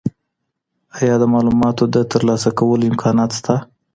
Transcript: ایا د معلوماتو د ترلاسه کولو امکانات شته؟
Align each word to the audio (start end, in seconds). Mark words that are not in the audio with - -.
ایا 0.99 1.15
د 1.19 1.23
معلوماتو 1.33 1.83
د 1.93 1.95
ترلاسه 2.11 2.49
کولو 2.59 2.83
امکانات 2.91 3.31
شته؟ 3.39 3.55